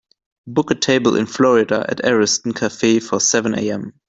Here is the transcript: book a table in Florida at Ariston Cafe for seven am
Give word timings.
book 0.47 0.71
a 0.71 0.73
table 0.75 1.15
in 1.15 1.27
Florida 1.27 1.85
at 1.87 2.03
Ariston 2.03 2.53
Cafe 2.53 2.99
for 3.01 3.19
seven 3.19 3.53
am 3.53 3.93